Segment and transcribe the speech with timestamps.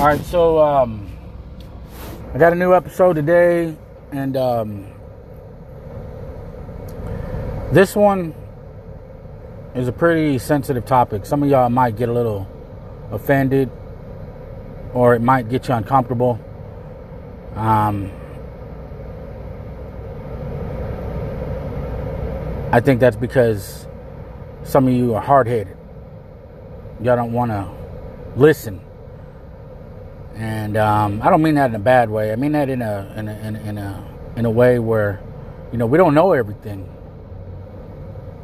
[0.00, 1.06] All right, so um,
[2.32, 3.76] I got a new episode today,
[4.12, 4.86] and um,
[7.70, 8.34] this one
[9.74, 11.26] is a pretty sensitive topic.
[11.26, 12.48] Some of y'all might get a little
[13.12, 13.70] offended,
[14.94, 16.40] or it might get you uncomfortable.
[17.54, 18.10] Um,
[22.72, 23.86] I think that's because
[24.64, 25.76] some of you are hard headed.
[27.02, 27.70] Y'all don't want to
[28.34, 28.80] listen.
[30.34, 32.32] And um, I don't mean that in a bad way.
[32.32, 35.20] I mean that in a in a, in a in a in a way where,
[35.72, 36.88] you know, we don't know everything.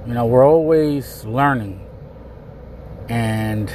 [0.06, 1.84] You know, we're always learning.
[3.08, 3.70] And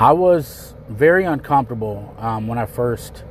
[0.00, 3.24] I was very uncomfortable um, when I first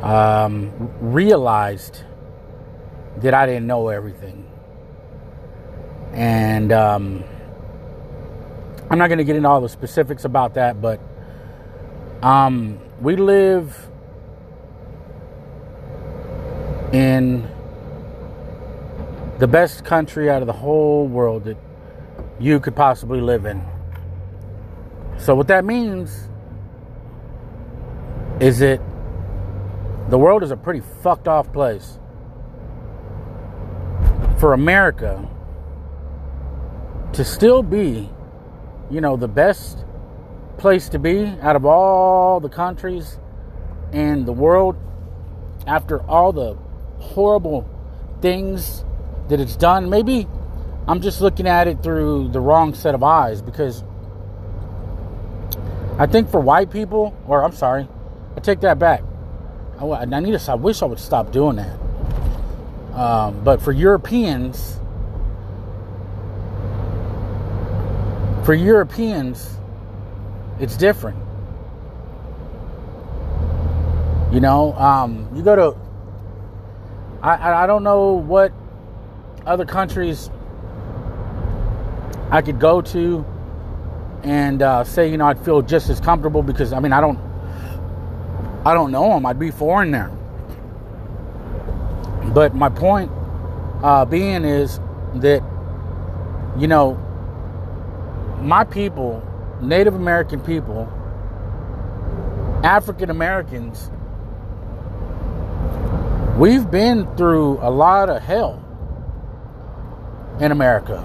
[0.00, 2.02] um, realized
[3.18, 4.50] that I didn't know everything.
[6.12, 7.24] And um,
[8.90, 11.00] I'm not going to get into all the specifics about that, but
[12.22, 13.90] um, we live
[16.92, 17.48] in
[19.38, 21.56] the best country out of the whole world that
[22.38, 23.62] you could possibly live in.
[25.18, 26.28] So, what that means
[28.40, 28.80] is that
[30.08, 31.98] the world is a pretty fucked off place.
[34.38, 35.28] For America
[37.12, 38.10] to still be,
[38.90, 39.84] you know, the best
[40.58, 43.18] place to be out of all the countries
[43.92, 44.76] in the world
[45.66, 46.54] after all the
[46.98, 47.68] horrible
[48.20, 48.84] things
[49.28, 49.90] that it's done.
[49.90, 50.26] Maybe
[50.86, 53.84] I'm just looking at it through the wrong set of eyes because
[55.98, 57.86] I think for white people, or I'm sorry,
[58.36, 59.02] I take that back.
[59.78, 60.50] I, I need to.
[60.50, 61.78] I wish I would stop doing that.
[62.94, 64.78] Um, but for Europeans,
[68.44, 69.56] for Europeans,
[70.62, 71.18] it's different.
[74.32, 75.78] You know, um, you go to.
[77.22, 78.52] I I don't know what
[79.44, 80.30] other countries
[82.30, 83.26] I could go to
[84.22, 87.18] and uh, say, you know, I'd feel just as comfortable because I mean, I don't,
[88.64, 89.26] I don't know them.
[89.26, 90.10] I'd be foreign there.
[92.32, 93.10] But my point
[93.82, 94.80] uh, being is
[95.16, 95.42] that,
[96.56, 96.94] you know,
[98.40, 99.22] my people,
[99.62, 100.88] Native American people,
[102.64, 103.90] African Americans,
[106.36, 108.60] we've been through a lot of hell
[110.40, 110.98] in America.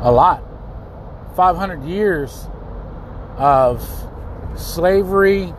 [0.00, 0.42] A lot.
[1.36, 2.46] 500 years
[3.36, 3.86] of
[4.56, 5.52] slavery,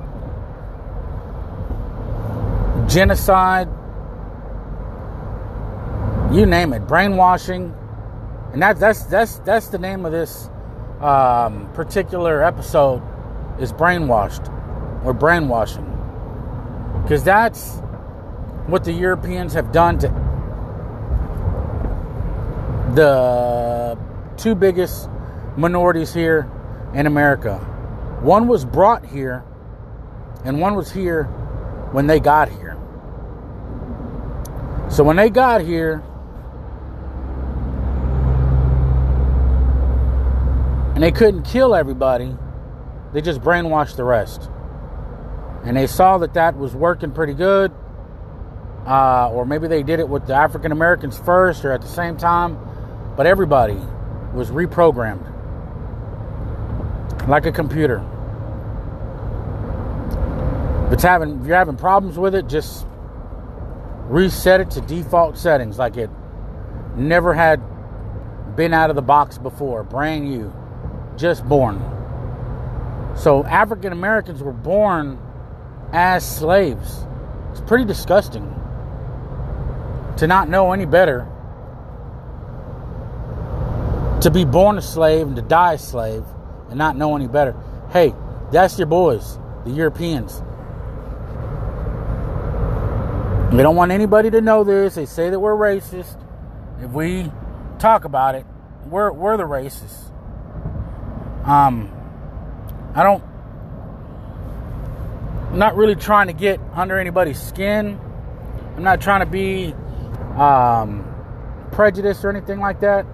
[2.87, 3.67] genocide,
[6.31, 7.75] you name it, brainwashing.
[8.51, 10.49] And that, that's that's that's the name of this
[11.03, 13.01] um, particular episode
[13.59, 14.49] is brainwashed
[15.03, 15.89] or brainwashing
[17.03, 17.79] because that's
[18.67, 20.07] what the Europeans have done to
[22.95, 23.97] the
[24.37, 25.09] two biggest
[25.57, 26.49] minorities here
[26.93, 27.57] in America.
[28.21, 29.43] One was brought here,
[30.45, 31.23] and one was here
[31.91, 32.77] when they got here.
[34.89, 36.03] So when they got here,
[41.03, 42.33] and they couldn't kill everybody,
[43.11, 44.49] they just brainwashed the rest.
[45.65, 47.73] And they saw that that was working pretty good.
[48.85, 52.15] Uh, or maybe they did it with the African Americans first or at the same
[52.15, 52.57] time.
[53.17, 53.77] But everybody
[54.33, 55.27] was reprogrammed
[57.27, 58.01] like a computer.
[60.87, 62.85] If it's having if you're having problems with it, just
[64.07, 66.09] reset it to default settings like it
[66.95, 67.61] never had
[68.55, 70.53] been out of the box before, brand new,
[71.17, 71.81] just born.
[73.15, 75.19] So African Americans were born
[75.91, 77.05] as slaves.
[77.51, 78.49] It's pretty disgusting
[80.17, 81.27] to not know any better
[84.21, 86.23] to be born a slave and to die a slave
[86.69, 87.53] and not know any better.
[87.91, 88.13] Hey,
[88.51, 90.41] that's your boys, the Europeans.
[93.51, 94.95] We don't want anybody to know this.
[94.95, 96.17] They say that we're racist.
[96.81, 97.31] If we
[97.77, 98.45] talk about it,
[98.85, 100.09] we're we're the racists.
[101.43, 101.91] Um,
[102.95, 103.23] I don't.
[105.51, 107.99] I'm not really trying to get under anybody's skin.
[108.75, 109.73] I'm not trying to be
[110.37, 111.05] um,
[111.71, 113.05] prejudiced or anything like that.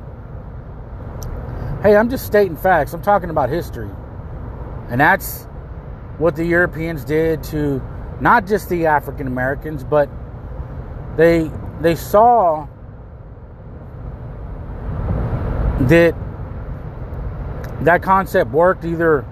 [1.82, 2.94] Hey, I'm just stating facts.
[2.94, 3.90] I'm talking about history.
[4.90, 5.44] And that's
[6.18, 7.82] what the Europeans did to
[8.22, 10.10] not just the African Americans, but
[11.18, 11.50] they
[11.82, 12.68] they saw
[15.82, 16.16] that
[17.82, 19.26] that concept worked either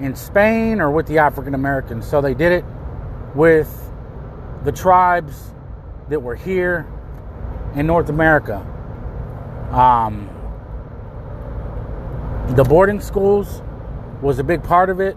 [0.00, 2.06] in Spain or with the African Americans.
[2.06, 2.64] So they did it
[3.34, 3.90] with
[4.64, 5.54] the tribes
[6.08, 6.86] that were here
[7.74, 8.58] in North America.
[9.70, 10.28] Um,
[12.56, 13.62] the boarding schools
[14.20, 15.16] was a big part of it.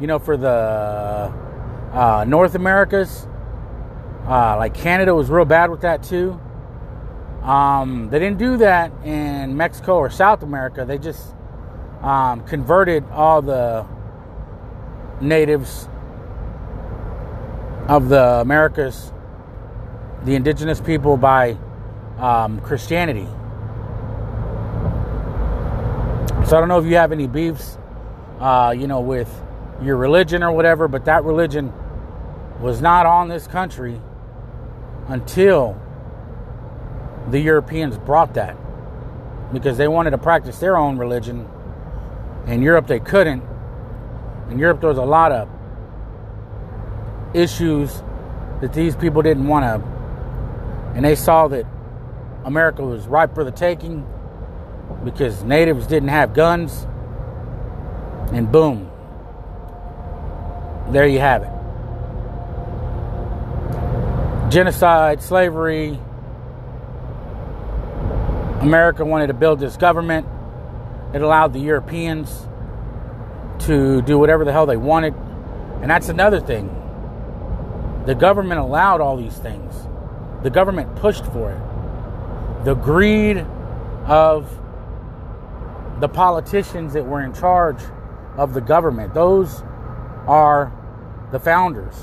[0.00, 1.32] You know, for the
[1.92, 3.28] uh, North Americas,
[4.26, 6.40] uh, like Canada was real bad with that too.
[7.42, 10.84] Um, they didn't do that in Mexico or South America.
[10.84, 11.34] They just
[12.02, 13.86] um, converted all the
[15.20, 15.88] natives
[17.88, 19.12] of the Americas,
[20.24, 21.56] the indigenous people, by
[22.18, 23.26] um, Christianity.
[26.48, 27.78] So I don't know if you have any beefs,
[28.40, 29.32] uh, you know, with
[29.82, 31.72] your religion or whatever, but that religion
[32.60, 34.00] was not on this country
[35.08, 35.80] until
[37.30, 38.56] the Europeans brought that
[39.52, 41.48] because they wanted to practice their own religion.
[42.46, 43.42] In Europe, they couldn't.
[44.50, 45.48] In Europe, there was a lot of
[47.34, 48.02] issues
[48.60, 49.80] that these people didn't want to,
[50.94, 51.64] and they saw that
[52.44, 54.06] America was ripe for the taking
[55.04, 56.86] because natives didn't have guns,
[58.32, 58.90] and boom,
[60.90, 61.50] there you have it.
[64.50, 65.98] Genocide, slavery,
[68.60, 70.26] America wanted to build this government.
[71.14, 72.46] It allowed the Europeans
[73.66, 75.14] to do whatever the hell they wanted.
[75.80, 76.68] And that's another thing.
[78.06, 79.74] The government allowed all these things,
[80.42, 82.64] the government pushed for it.
[82.64, 83.38] The greed
[84.06, 84.58] of
[86.00, 87.80] the politicians that were in charge
[88.36, 89.62] of the government, those
[90.26, 90.72] are
[91.30, 91.94] the founders.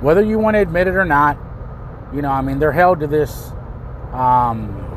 [0.00, 1.38] Whether you want to admit it or not,
[2.12, 3.52] you know, I mean, they're held to this
[4.12, 4.91] um,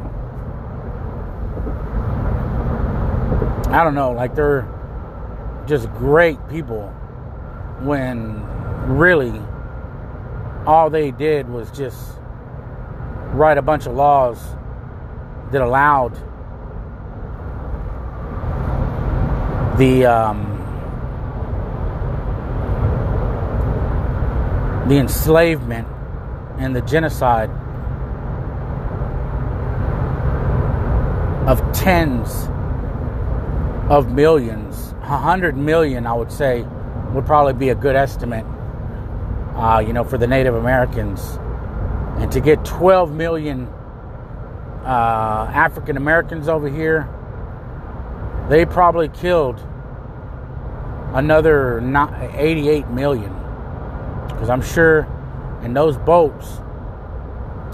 [3.75, 4.65] I don't know, like they're
[5.67, 6.87] just great people
[7.81, 8.41] when
[8.87, 9.37] really
[10.65, 12.17] all they did was just
[13.33, 14.41] write a bunch of laws
[15.51, 16.13] that allowed
[19.77, 20.53] the um,
[24.87, 25.85] the enslavement
[26.59, 27.49] and the genocide
[31.45, 32.47] of tens
[33.89, 34.93] of millions.
[35.01, 36.65] A hundred million, I would say,
[37.13, 38.45] would probably be a good estimate.
[39.55, 41.39] Uh, you know, for the Native Americans,
[42.17, 43.67] and to get 12 million
[44.83, 47.07] uh, African Americans over here,
[48.49, 49.59] they probably killed
[51.13, 51.79] another
[52.33, 53.33] 88 million.
[54.27, 55.07] Because I'm sure
[55.63, 56.59] in those boats,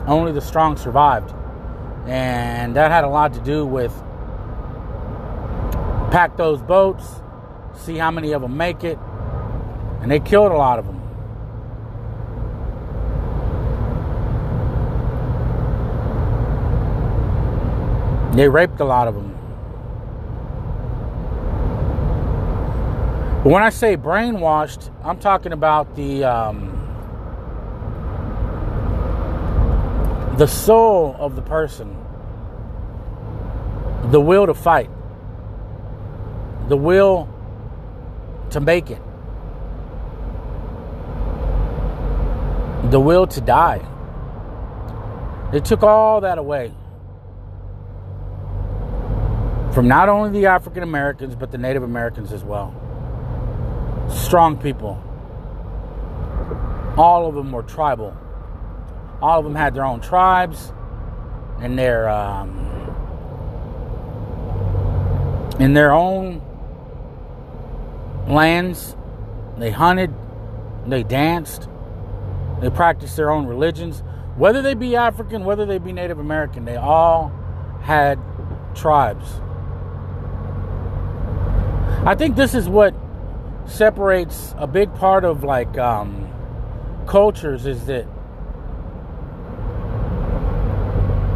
[0.07, 1.33] only the strong survived.
[2.05, 3.93] And that had a lot to do with
[6.11, 7.05] pack those boats,
[7.73, 8.99] see how many of them make it,
[10.01, 10.97] and they killed a lot of them.
[18.35, 19.29] They raped a lot of them.
[23.43, 26.77] But when I say brainwashed, I'm talking about the um,
[30.37, 31.95] the soul of the person,
[34.11, 34.89] the will to fight
[36.71, 37.27] the will
[38.49, 39.01] to make it,
[42.89, 43.85] the will to die.
[45.51, 46.71] They took all that away
[49.73, 52.73] from not only the African Americans, but the Native Americans as well.
[54.09, 54.93] Strong people.
[56.97, 58.15] All of them were tribal.
[59.21, 60.71] All of them had their own tribes
[61.59, 62.49] and their um,
[65.59, 66.41] in their own
[68.27, 68.95] lands.
[69.57, 70.13] They hunted,
[70.87, 71.67] they danced,
[72.61, 74.03] they practiced their own religions.
[74.37, 77.31] Whether they be African, whether they be Native American, they all
[77.81, 78.17] had
[78.73, 79.25] tribes.
[82.05, 82.95] I think this is what
[83.65, 86.27] separates a big part of like um,
[87.07, 88.07] cultures is that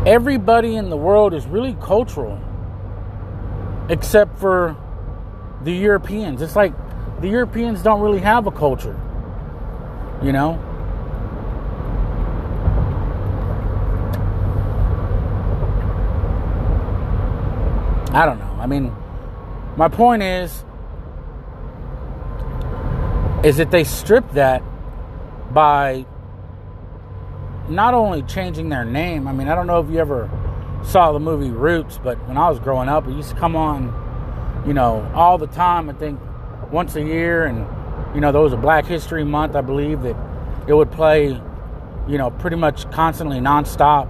[0.06, 2.40] everybody in the world is really cultural
[3.90, 4.76] except for
[5.64, 6.42] the Europeans.
[6.42, 6.74] It's like
[7.22, 9.00] the Europeans don't really have a culture,
[10.22, 10.60] you know?
[18.12, 18.58] I don't know.
[18.60, 18.96] I mean,
[19.76, 20.64] my point is
[23.44, 24.64] is that they stripped that
[25.54, 26.06] by
[27.70, 29.28] not only changing their name.
[29.28, 30.30] I mean, I don't know if you ever
[30.84, 34.05] saw the movie Roots, but when I was growing up, it used to come on
[34.66, 35.90] you know, all the time.
[35.90, 36.20] I think
[36.72, 37.66] once a year, and
[38.16, 40.16] you know, there was a Black History Month, I believe, that
[40.68, 41.40] it would play,
[42.08, 44.10] you know, pretty much constantly nonstop.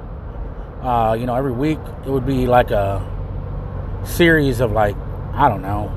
[0.82, 3.04] Uh, you know, every week it would be like a
[4.06, 4.96] series of like
[5.34, 5.92] I don't know,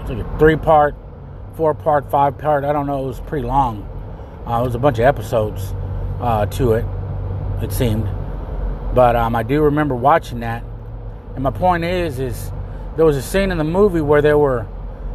[0.00, 0.94] it's like a three part,
[1.56, 2.64] four part, five part.
[2.64, 3.04] I don't know.
[3.04, 3.82] It was pretty long.
[4.46, 5.74] Uh, it was a bunch of episodes
[6.20, 6.84] uh, to it.
[7.62, 8.08] It seemed,
[8.94, 10.62] but um, I do remember watching that.
[11.34, 12.52] And my point is, is
[12.98, 14.66] there was a scene in the movie where there were,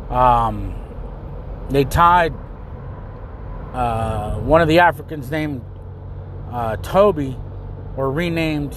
[0.09, 0.73] um,
[1.69, 2.33] they tied
[3.73, 5.61] uh, one of the Africans named
[6.49, 7.37] uh, Toby,
[7.97, 8.71] or renamed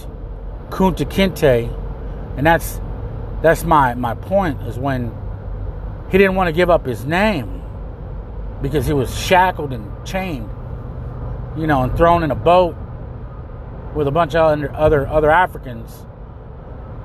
[0.70, 1.72] Kunta Kinte,
[2.36, 2.80] and that's
[3.42, 5.14] that's my my point is when
[6.10, 7.62] he didn't want to give up his name
[8.60, 10.50] because he was shackled and chained,
[11.56, 12.74] you know, and thrown in a boat
[13.94, 16.04] with a bunch of other other Africans,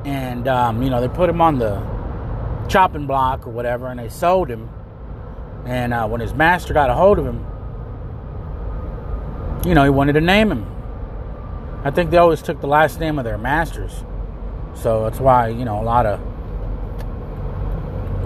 [0.06, 1.82] and um, you know they put him on the
[2.68, 4.70] chopping block or whatever, and they sold him.
[5.66, 7.46] And uh, when his master got a hold of him,
[9.66, 10.66] you know, he wanted to name him.
[11.84, 14.04] I think they always took the last name of their masters.
[14.74, 16.20] So that's why, you know, a lot of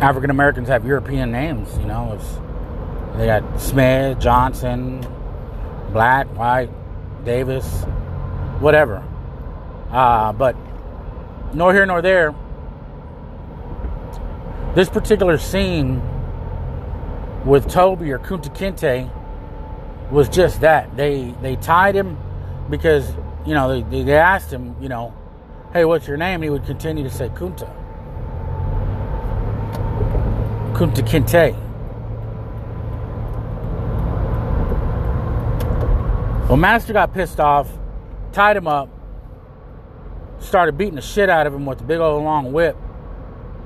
[0.02, 2.14] African Americans have European names, you know.
[2.14, 5.06] It's, they got Smith, Johnson,
[5.92, 6.70] Black, White,
[7.26, 7.66] Davis,
[8.60, 9.04] whatever.
[9.92, 10.56] Uh, but
[11.54, 12.34] nor here nor there.
[14.76, 16.02] This particular scene
[17.46, 19.10] with Toby or Kunta Kinte
[20.12, 20.96] was just that.
[20.98, 22.18] They they tied him
[22.70, 23.10] because
[23.46, 25.14] you know they, they asked him, you know,
[25.74, 26.36] hey, what's your name?
[26.36, 27.70] And he would continue to say Kunta.
[30.74, 31.56] Kunta Kinte.
[36.48, 37.68] Well, Master got pissed off,
[38.32, 38.90] tied him up,
[40.40, 42.78] started beating the shit out of him with a big old long whip.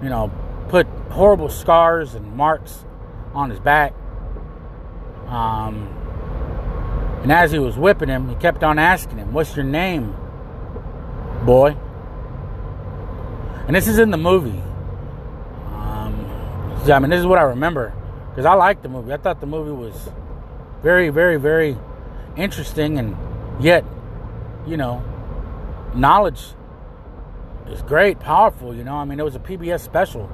[0.02, 0.32] You know,
[0.70, 2.86] put horrible scars and marks
[3.34, 3.94] on his back.
[5.28, 5.88] Um,
[7.24, 10.16] and as he was whipping him, he kept on asking him, What's your name,
[11.46, 11.76] boy?
[13.68, 14.62] And this is in the movie.
[16.92, 17.94] I mean, this is what I remember
[18.30, 19.14] because I liked the movie.
[19.14, 20.10] I thought the movie was
[20.82, 21.78] very, very, very
[22.38, 23.18] interesting, and
[23.60, 23.84] yet,
[24.66, 25.04] you know,
[25.94, 26.54] knowledge
[27.72, 28.76] is great, powerful.
[28.76, 30.30] You know, I mean, it was a PBS special.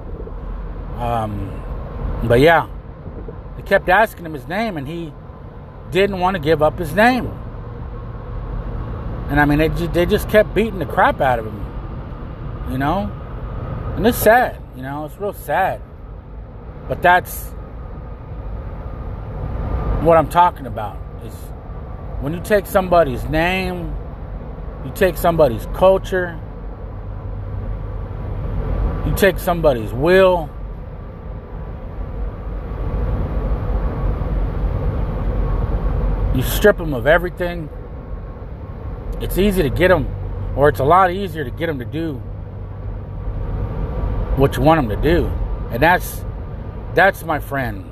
[0.98, 1.62] Um,
[2.24, 2.68] but yeah,
[3.56, 5.12] they kept asking him his name, and he
[5.90, 7.26] didn't want to give up his name.
[9.28, 11.62] And I mean, they just, they just kept beating the crap out of him.
[12.70, 13.10] You know,
[13.96, 14.60] and it's sad.
[14.76, 15.80] You know, it's real sad.
[16.88, 17.48] But that's
[20.02, 21.34] what I'm talking about is
[22.20, 23.94] when you take somebody's name,
[24.84, 26.40] you take somebody's culture,
[29.06, 30.50] you take somebody's will,
[36.34, 37.70] you strip them of everything.
[39.20, 40.06] It's easy to get them,
[40.56, 42.14] or it's a lot easier to get them to do
[44.36, 45.26] what you want them to do.
[45.70, 46.24] And that's
[46.94, 47.84] that's my friend.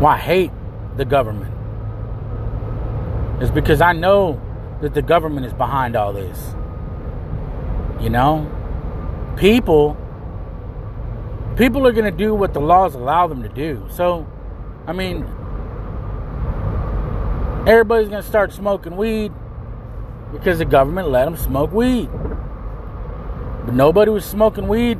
[0.00, 0.50] Why I hate
[0.96, 1.52] the government
[3.42, 4.40] is because I know
[4.80, 6.54] that the government is behind all this.
[8.00, 8.50] You know?
[9.36, 9.96] People
[11.56, 13.86] people are going to do what the laws allow them to do.
[13.90, 14.26] So,
[14.86, 15.22] I mean,
[17.66, 19.32] everybody's going to start smoking weed
[20.32, 22.08] because the government let them smoke weed.
[23.64, 24.98] But nobody was smoking weed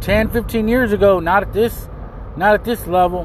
[0.00, 1.88] 10, 15 years ago, not at this,
[2.36, 3.24] not at this level,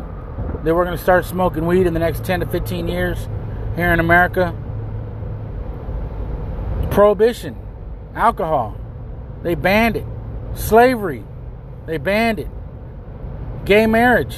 [0.63, 3.29] that we're going to start smoking weed in the next 10 to 15 years
[3.75, 4.55] here in America.
[6.91, 7.55] Prohibition,
[8.15, 8.75] alcohol,
[9.43, 10.05] they banned it.
[10.57, 11.23] Slavery,
[11.85, 12.49] they banned it.
[13.63, 14.37] Gay marriage.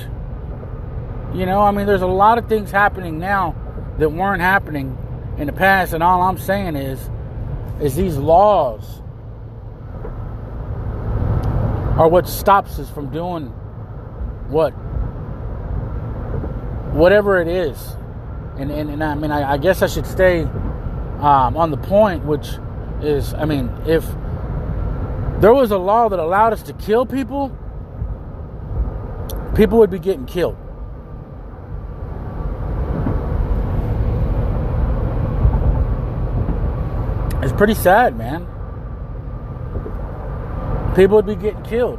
[1.34, 3.56] You know, I mean, there's a lot of things happening now
[3.98, 4.98] that weren't happening
[5.38, 7.00] in the past, and all I'm saying is,
[7.80, 9.02] is these laws
[11.98, 13.48] are what stops us from doing
[14.50, 14.72] what
[16.94, 17.78] whatever it is
[18.58, 22.24] and and, and i mean I, I, guess i should stay um, on the point
[22.24, 22.48] which
[23.02, 24.06] is i mean if
[25.39, 27.50] there was a law that allowed us to kill people
[29.55, 30.58] people would be getting killed
[37.43, 38.48] it's pretty sad man
[41.00, 41.98] people would be getting killed.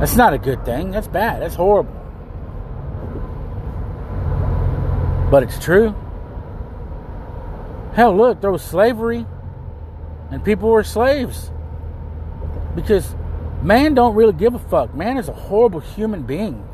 [0.00, 0.90] That's not a good thing.
[0.90, 1.40] That's bad.
[1.40, 1.94] That's horrible.
[5.30, 5.94] But it's true.
[7.94, 9.26] Hell, look, there was slavery,
[10.30, 11.50] and people were slaves.
[12.74, 13.14] Because
[13.62, 14.94] man don't really give a fuck.
[14.94, 16.66] Man is a horrible human being.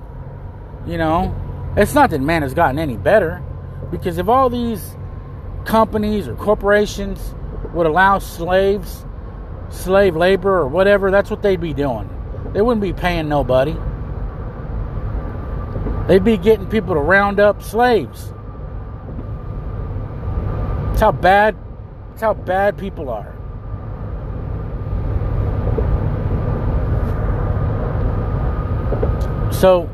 [0.87, 1.34] You know,
[1.76, 3.42] it's not that man has gotten any better.
[3.90, 4.96] Because if all these
[5.64, 7.34] companies or corporations
[7.73, 9.04] would allow slaves,
[9.70, 12.08] slave labor or whatever, that's what they'd be doing.
[12.52, 13.76] They wouldn't be paying nobody.
[16.06, 18.32] They'd be getting people to round up slaves.
[20.88, 21.56] That's how bad
[22.11, 23.33] that's how bad people are.
[29.64, 29.88] So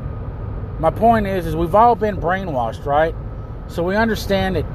[0.81, 3.15] my point is is we've all been brainwashed, right?
[3.67, 4.65] So we understand that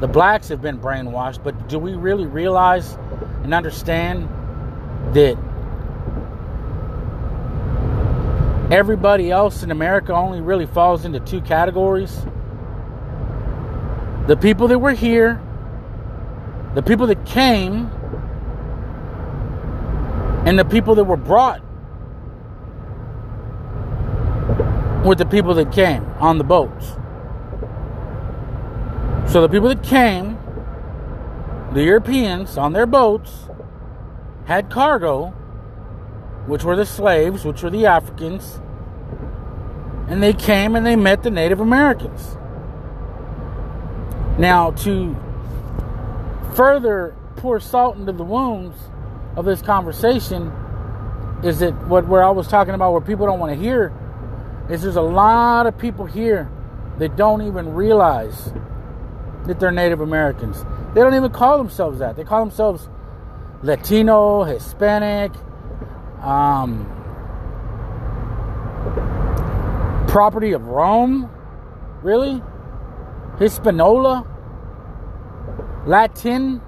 [0.00, 2.96] the blacks have been brainwashed, but do we really realize
[3.42, 4.28] and understand
[5.12, 5.36] that
[8.70, 12.16] everybody else in America only really falls into two categories?
[14.28, 15.42] The people that were here,
[16.76, 17.90] the people that came,
[20.46, 21.63] and the people that were brought
[25.04, 26.92] with the people that came on the boats.
[29.30, 30.38] So the people that came,
[31.72, 33.48] the Europeans on their boats,
[34.46, 35.30] had cargo,
[36.46, 38.60] which were the slaves, which were the Africans,
[40.08, 42.36] and they came and they met the Native Americans.
[44.38, 45.16] Now, to
[46.54, 48.76] further pour salt into the wounds
[49.36, 50.52] of this conversation,
[51.42, 53.92] is that what where I was talking about, where people don't want to hear,
[54.70, 56.50] is there's a lot of people here
[56.98, 58.52] that don't even realize
[59.46, 60.64] that they're Native Americans.
[60.94, 62.16] They don't even call themselves that.
[62.16, 62.88] They call themselves
[63.62, 65.32] Latino, Hispanic,
[66.22, 66.86] um,
[70.08, 71.30] property of Rome.
[72.02, 72.42] Really?
[73.38, 74.26] Hispaniola?
[75.86, 76.58] Latin?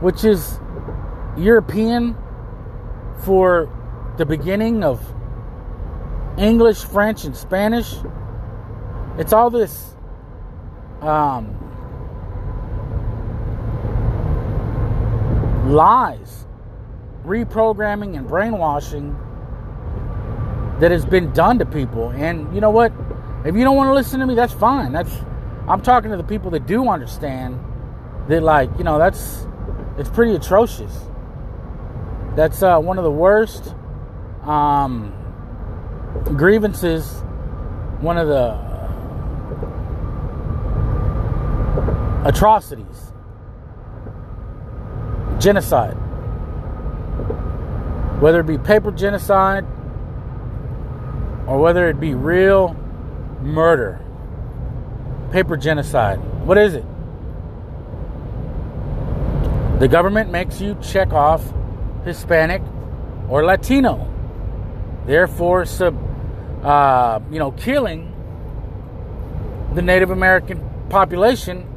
[0.00, 0.58] Which is
[1.36, 2.16] European
[3.24, 3.68] for
[4.16, 5.00] the beginning of
[6.38, 7.94] English, French, and Spanish.
[9.18, 9.94] It's all this
[11.00, 11.54] um,
[15.68, 16.46] lies,
[17.24, 19.16] reprogramming, and brainwashing
[20.80, 22.10] that has been done to people.
[22.10, 22.92] And you know what?
[23.44, 24.92] If you don't want to listen to me, that's fine.
[24.92, 25.14] That's
[25.68, 27.58] I'm talking to the people that do understand
[28.28, 29.46] that, like, you know, that's
[29.96, 30.92] it's pretty atrocious.
[32.34, 33.74] That's uh, one of the worst
[34.42, 35.14] um,
[36.36, 37.22] grievances.
[38.00, 38.84] One of the uh,
[42.26, 43.12] atrocities,
[45.38, 45.94] genocide,
[48.20, 49.64] whether it be paper genocide
[51.46, 52.74] or whether it be real
[53.42, 54.00] murder,
[55.32, 56.18] paper genocide.
[56.44, 56.84] What is it?
[59.80, 61.42] The government makes you check off
[62.04, 62.62] Hispanic
[63.28, 64.08] or Latino,
[65.06, 65.94] therefore, sub,
[66.64, 68.10] uh, you know, killing
[69.74, 71.68] the Native American population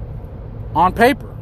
[0.74, 1.36] on paper.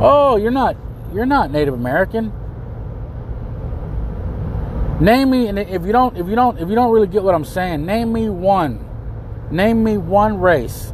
[0.00, 0.76] Oh, you're not
[1.12, 2.32] you're not Native American.
[5.00, 7.34] Name me and if you don't if you don't if you don't really get what
[7.34, 8.88] I'm saying, name me one.
[9.50, 10.92] Name me one race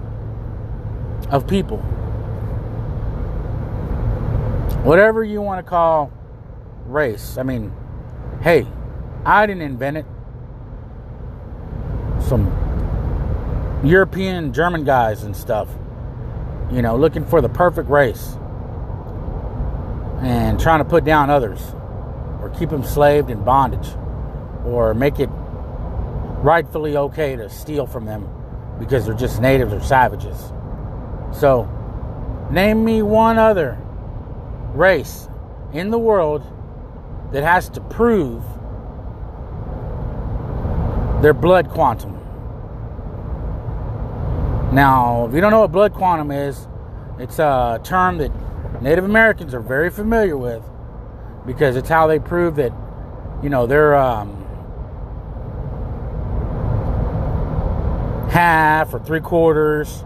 [1.31, 1.79] of people.
[4.85, 6.11] Whatever you want to call
[6.87, 7.37] race.
[7.37, 7.73] I mean,
[8.41, 8.67] hey,
[9.25, 10.07] I didn't invent it.
[12.29, 12.47] Some
[13.85, 15.69] European German guys and stuff.
[16.71, 18.37] You know, looking for the perfect race
[20.21, 21.61] and trying to put down others
[22.41, 23.89] or keep them slaved in bondage
[24.65, 25.31] or make it
[26.43, 28.29] rightfully okay to steal from them
[28.79, 30.37] because they're just natives or savages.
[31.33, 31.69] So,
[32.51, 33.79] name me one other
[34.75, 35.29] race
[35.73, 36.43] in the world
[37.33, 38.43] that has to prove
[41.21, 42.15] their blood quantum.
[44.73, 46.69] Now, if you don't know what blood quantum is,
[47.19, 48.31] it's a term that
[48.83, 50.63] Native Americans are very familiar with
[51.47, 52.73] because it's how they prove that,
[53.43, 54.45] you know, they're um,
[58.31, 60.05] half or three quarters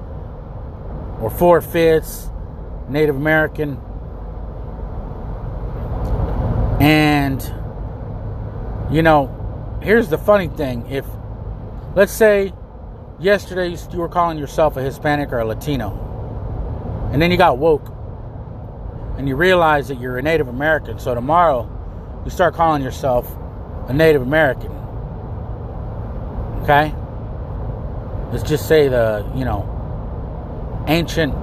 [1.20, 2.30] or four fifths
[2.88, 3.80] Native American.
[6.80, 7.42] And,
[8.90, 9.41] you know,
[9.82, 10.86] here's the funny thing.
[10.90, 11.04] If,
[11.94, 12.52] let's say,
[13.20, 17.92] yesterday you were calling yourself a Hispanic or a Latino, and then you got woke
[19.18, 20.98] and you realize that you're a Native American.
[20.98, 21.68] So tomorrow
[22.24, 23.30] you start calling yourself
[23.88, 24.72] a Native American.
[26.62, 26.94] Okay?
[28.32, 29.68] Let's just say the, you know,
[30.88, 31.34] ancient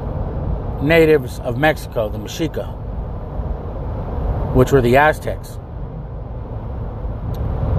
[0.82, 2.76] natives of Mexico, the Mexica.
[4.56, 5.60] which were the Aztecs.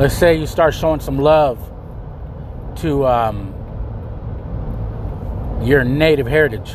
[0.00, 1.58] Let's say you start showing some love
[2.76, 3.52] to um,
[5.62, 6.70] your native heritage,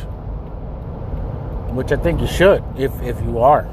[1.74, 3.64] which I think you should if, if you are.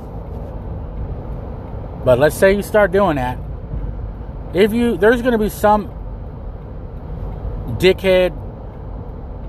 [2.04, 3.38] But let's say you start doing that.
[4.56, 5.86] If you, there's going to be some
[7.78, 8.32] dickhead,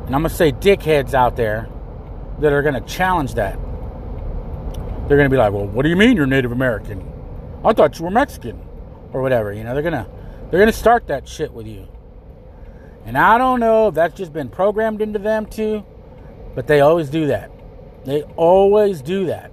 [0.04, 1.66] and I'm going to say dickheads out there
[2.40, 3.58] that are going to challenge that.
[5.08, 7.10] They're going to be like, well, what do you mean you're Native American?
[7.64, 8.60] I thought you were Mexican
[9.14, 9.52] or whatever.
[9.52, 10.06] You know, they're to,
[10.50, 11.88] they're to start that shit with you.
[13.06, 15.84] And I don't know if that's just been programmed into them too,
[16.54, 17.50] but they always do that.
[18.04, 19.52] They always do that.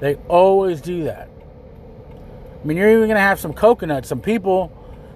[0.00, 1.28] They always do that.
[2.60, 4.72] I mean, you're even to have some coconuts, some people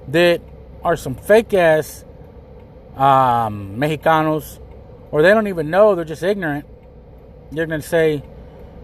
[0.09, 0.41] that
[0.85, 2.05] are some fake ass
[2.97, 4.61] um, Mexicanos,
[5.11, 6.67] or they don't even know, they're just ignorant.
[7.53, 8.23] They're to say,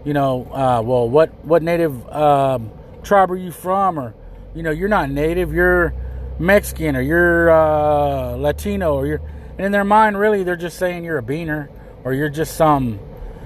[0.05, 2.71] you know, uh, well, what, what native um,
[3.03, 3.99] tribe are you from?
[3.99, 4.13] Or,
[4.55, 5.93] you know, you're not native, you're
[6.39, 9.21] Mexican, or you're uh, Latino, or you're,
[9.57, 11.69] and in their mind, really, they're just saying you're a beaner,
[12.03, 12.99] or you're just some,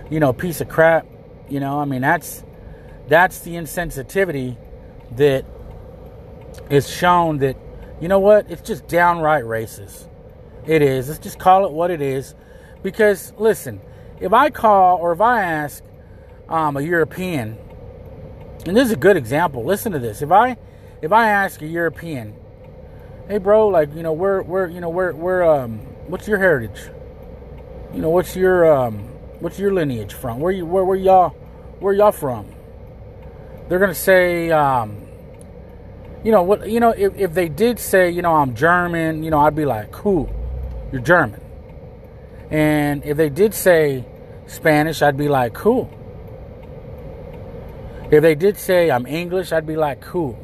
[0.09, 1.05] you know, piece of crap.
[1.49, 2.43] You know, I mean, that's,
[3.07, 4.57] that's the insensitivity
[5.15, 5.45] that
[6.69, 7.57] is shown that,
[8.01, 10.07] you know what, it's just downright racist.
[10.65, 11.07] It is.
[11.07, 12.35] Let's just call it what it is.
[12.83, 13.81] Because, listen,
[14.19, 15.83] if I call or if I ask
[16.49, 17.57] um, a European,
[18.65, 20.21] and this is a good example, listen to this.
[20.21, 20.57] If I
[21.01, 22.35] if I ask a European,
[23.27, 26.89] hey bro, like, you know, where where you know, where where um what's your heritage?
[27.93, 28.99] You know, what's your um
[29.39, 30.39] what's your lineage from?
[30.39, 31.29] Where you where where y'all
[31.79, 32.47] where y'all from?
[33.69, 35.03] They're gonna say um
[36.23, 39.29] you know what you know if, if they did say you know i'm german you
[39.29, 40.27] know i'd be like cool
[40.91, 41.41] you're German.
[42.49, 44.05] And if they did say
[44.47, 45.91] Spanish, I'd be like, cool.
[48.09, 50.39] If they did say I'm English, I'd be like, cool.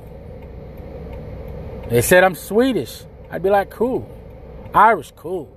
[1.94, 4.10] They said I'm Swedish, I'd be like, cool.
[4.74, 5.56] Irish, cool.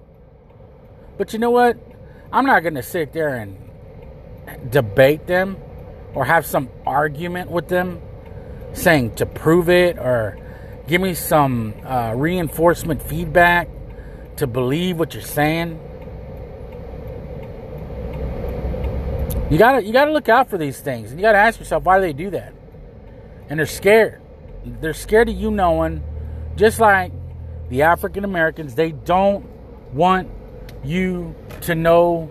[1.16, 1.79] But you know what?
[2.31, 3.57] I'm not going to sit there and
[4.70, 5.57] debate them
[6.12, 8.03] or have some argument with them
[8.75, 10.37] saying to prove it or
[10.87, 13.70] give me some uh, reinforcement feedback
[14.37, 15.81] to believe what you're saying.
[19.51, 21.96] You gotta you gotta look out for these things, and you gotta ask yourself why
[21.96, 22.53] do they do that.
[23.49, 24.20] And they're scared.
[24.66, 26.03] They're scared of you knowing,
[26.57, 27.12] just like
[27.69, 28.75] the African Americans.
[28.75, 29.47] They don't
[29.92, 30.31] want
[30.85, 32.31] you to know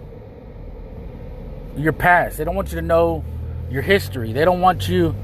[1.78, 2.38] your past.
[2.38, 3.24] They don't want you to know
[3.70, 4.34] your history.
[4.34, 5.16] They don't want you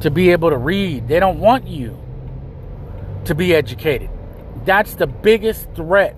[0.00, 1.08] to be able to read.
[1.08, 1.98] They don't want you
[3.24, 4.10] to be educated.
[4.64, 6.16] That's the biggest threat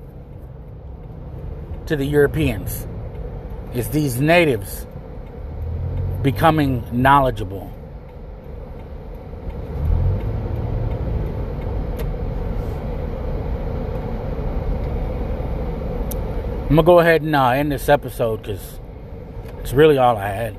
[1.86, 2.86] to the Europeans
[3.74, 4.86] is these natives
[6.22, 7.71] becoming knowledgeable.
[16.72, 18.80] I'm gonna go ahead and uh, end this episode because
[19.58, 20.56] it's really all I had.